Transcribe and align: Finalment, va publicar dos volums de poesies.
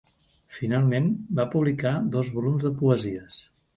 Finalment, 0.59 1.11
va 1.41 1.45
publicar 1.55 1.93
dos 2.17 2.33
volums 2.39 2.67
de 2.69 2.73
poesies. 2.81 3.39